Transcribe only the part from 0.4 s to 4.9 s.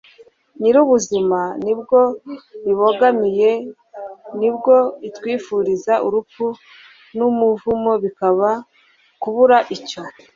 nyir'ubuzima, nibwo ibogamiyeho. ni bwo